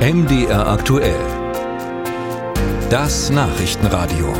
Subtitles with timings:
[0.00, 1.20] MDR aktuell.
[2.88, 4.32] Das Nachrichtenradio.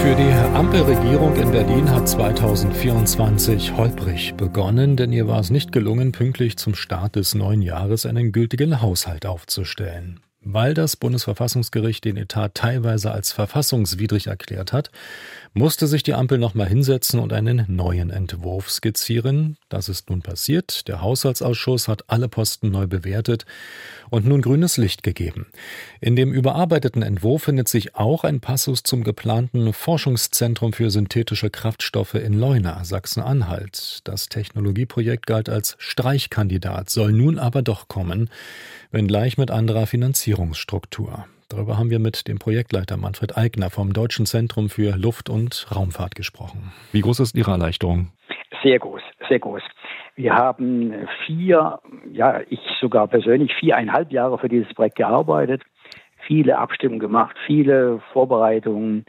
[0.00, 6.12] Für die Ampelregierung in Berlin hat 2024 holprig begonnen, denn ihr war es nicht gelungen,
[6.12, 10.20] pünktlich zum Start des neuen Jahres einen gültigen Haushalt aufzustellen.
[10.42, 14.90] Weil das Bundesverfassungsgericht den Etat teilweise als verfassungswidrig erklärt hat,
[15.52, 19.58] musste sich die Ampel nochmal hinsetzen und einen neuen Entwurf skizzieren.
[19.68, 20.88] Das ist nun passiert.
[20.88, 23.44] Der Haushaltsausschuss hat alle Posten neu bewertet
[24.08, 25.46] und nun grünes Licht gegeben.
[26.00, 32.14] In dem überarbeiteten Entwurf findet sich auch ein Passus zum geplanten Forschungszentrum für synthetische Kraftstoffe
[32.14, 34.00] in Leuna, Sachsen-Anhalt.
[34.04, 38.30] Das Technologieprojekt galt als Streichkandidat, soll nun aber doch kommen,
[38.90, 40.29] wenngleich mit anderer Finanzierung.
[40.30, 41.24] Finanzierungsstruktur.
[41.48, 46.14] Darüber haben wir mit dem Projektleiter Manfred Eigner vom Deutschen Zentrum für Luft- und Raumfahrt
[46.14, 46.72] gesprochen.
[46.92, 48.12] Wie groß ist Ihre Erleichterung?
[48.62, 49.62] Sehr groß, sehr groß.
[50.14, 51.80] Wir haben vier,
[52.12, 55.62] ja, ich sogar persönlich viereinhalb Jahre für dieses Projekt gearbeitet,
[56.26, 59.04] viele Abstimmungen gemacht, viele Vorbereitungen,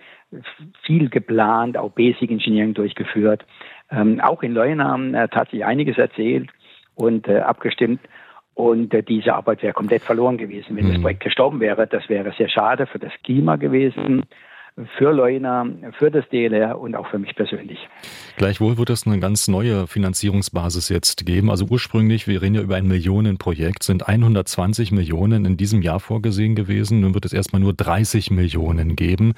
[0.84, 3.46] viel geplant, auch Basic Engineering durchgeführt,
[3.92, 6.50] ähm, auch in Leuna äh, tatsächlich einiges erzählt
[6.96, 8.00] und äh, abgestimmt.
[8.54, 10.94] Und äh, diese Arbeit wäre komplett verloren gewesen, wenn mhm.
[10.94, 11.88] das Projekt gestorben wäre.
[11.88, 14.24] Das wäre sehr schade für das Klima gewesen,
[14.98, 15.66] für Leuna,
[15.98, 17.78] für das DLR und auch für mich persönlich.
[18.38, 21.50] Gleichwohl wird es eine ganz neue Finanzierungsbasis jetzt geben.
[21.50, 26.56] Also ursprünglich, wir reden ja über ein Millionenprojekt, sind 120 Millionen in diesem Jahr vorgesehen
[26.56, 27.02] gewesen.
[27.02, 29.34] Nun wird es erstmal nur 30 Millionen geben.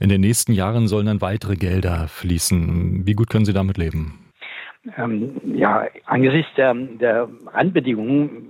[0.00, 3.06] In den nächsten Jahren sollen dann weitere Gelder fließen.
[3.06, 4.18] Wie gut können Sie damit leben?
[4.96, 8.47] Ähm, ja, angesichts der, der Randbedingungen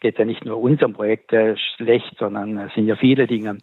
[0.00, 3.58] geht ja nicht nur unserem Projekt äh, schlecht, sondern es sind ja viele Dinge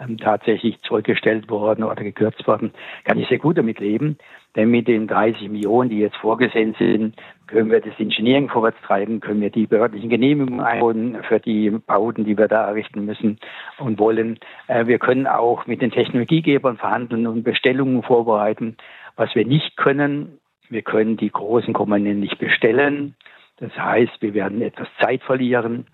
[0.00, 2.72] ähm, tatsächlich zurückgestellt worden oder gekürzt worden,
[3.04, 4.18] kann ich sehr gut damit leben.
[4.54, 7.16] Denn mit den 30 Millionen, die jetzt vorgesehen sind,
[7.46, 12.24] können wir das Engineering vorwärts treiben, können wir die behördlichen Genehmigungen einholen für die Bauten,
[12.24, 13.38] die wir da errichten müssen
[13.78, 14.38] und wollen.
[14.68, 18.76] Äh, wir können auch mit den Technologiegebern verhandeln und Bestellungen vorbereiten.
[19.16, 23.14] Was wir nicht können, wir können die großen Komponenten nicht bestellen.
[23.56, 25.86] Das heißt, wir werden etwas Zeit verlieren.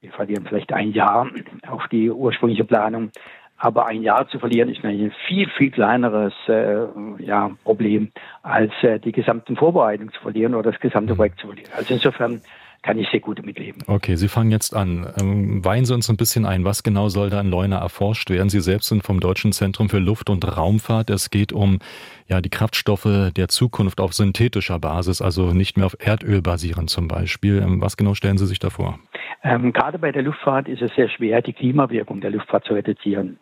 [0.00, 1.28] Wir verlieren vielleicht ein Jahr
[1.68, 3.10] auf die ursprüngliche Planung.
[3.56, 6.86] Aber ein Jahr zu verlieren ist ein viel, viel kleineres äh,
[7.18, 8.10] ja, Problem,
[8.42, 11.16] als äh, die gesamten Vorbereitungen zu verlieren oder das gesamte mhm.
[11.18, 11.70] Projekt zu verlieren.
[11.76, 12.42] Also insofern
[12.82, 13.78] kann ich sehr gut damit leben.
[13.86, 15.06] Okay, Sie fangen jetzt an.
[15.20, 16.64] Ähm, weihen Sie uns ein bisschen ein.
[16.64, 18.50] Was genau soll da in Leuna erforscht werden?
[18.50, 21.08] Sie selbst sind vom Deutschen Zentrum für Luft- und Raumfahrt.
[21.10, 21.78] Es geht um
[22.26, 27.08] ja, die Kraftstoffe der Zukunft auf synthetischer Basis, also nicht mehr auf Erdöl basieren zum
[27.08, 27.62] Beispiel.
[27.62, 28.98] Ähm, was genau stellen Sie sich da vor?
[29.44, 33.38] Ähm, gerade bei der Luftfahrt ist es sehr schwer, die Klimawirkung der Luftfahrt zu reduzieren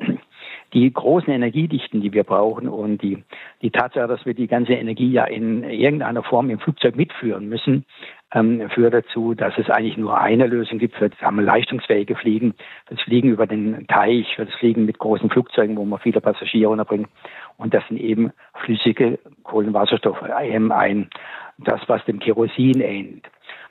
[0.73, 3.23] die großen Energiedichten, die wir brauchen und die,
[3.63, 7.85] die Tatsache, dass wir die ganze Energie ja in irgendeiner Form im Flugzeug mitführen müssen,
[8.33, 12.55] ähm, führt dazu, dass es eigentlich nur eine Lösung gibt für das leistungsfähige Fliegen,
[12.89, 16.71] das Fliegen über den Teich, für das Fliegen mit großen Flugzeugen, wo man viele Passagiere
[16.71, 17.09] unterbringt.
[17.57, 18.33] Und das sind eben
[18.65, 21.11] flüssige Kohlenwasserstoffe, ein,
[21.59, 23.27] das, was dem Kerosin ähnelt.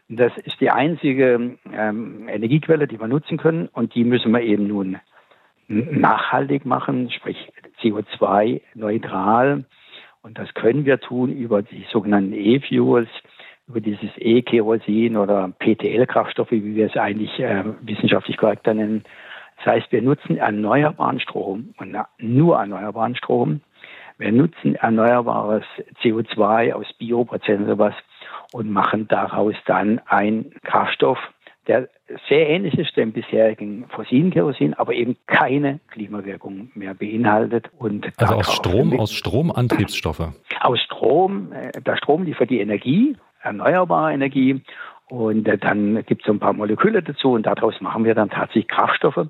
[0.10, 4.68] Das ist die einzige ähm, Energiequelle, die wir nutzen können und die müssen wir eben
[4.68, 4.98] nun
[5.70, 7.38] nachhaltig machen, sprich
[7.82, 9.64] CO2-neutral.
[10.22, 13.08] Und das können wir tun über die sogenannten E-Fuels,
[13.68, 19.04] über dieses E-Kerosin oder PTL-Kraftstoffe, wie wir es eigentlich äh, wissenschaftlich korrekt nennen.
[19.58, 23.62] Das heißt, wir nutzen erneuerbaren Strom und nur erneuerbaren Strom.
[24.18, 25.64] Wir nutzen erneuerbares
[26.02, 27.94] CO2 aus Bioprozenten oder sowas
[28.52, 31.20] und machen daraus dann einen Kraftstoff,
[31.70, 31.88] der
[32.28, 37.70] sehr ähnlich ist dem bisherigen fossilen Kerosin, aber eben keine Klimawirkung mehr beinhaltet.
[37.78, 40.34] Und also aus Strom, aus Stromantriebsstoffe?
[40.60, 44.62] Aus Strom, äh, der Strom liefert die Energie, erneuerbare Energie.
[45.08, 48.32] Und äh, dann gibt es so ein paar Moleküle dazu und daraus machen wir dann
[48.32, 49.28] tatsächlich Kraftstoffe,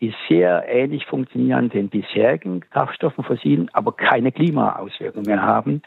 [0.00, 5.82] die sehr ähnlich funktionieren den bisherigen Kraftstoffen fossilen, aber keine Klimaauswirkungen mehr haben.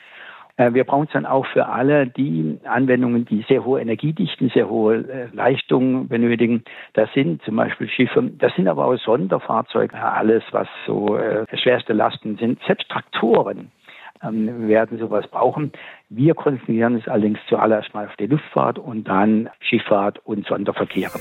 [0.58, 4.70] Äh, wir brauchen es dann auch für alle die Anwendungen, die sehr hohe Energiedichten, sehr
[4.70, 6.64] hohe äh, Leistungen benötigen.
[6.94, 11.94] Das sind zum Beispiel Schiffe, das sind aber auch Sonderfahrzeuge, alles, was so äh, schwerste
[11.94, 12.60] Lasten sind.
[12.68, 13.72] Selbst Traktoren
[14.24, 15.72] ähm, werden sowas brauchen.
[16.10, 21.20] Wir konzentrieren uns allerdings zuallererst mal auf die Luftfahrt und dann Schifffahrt und Sonderverkehre.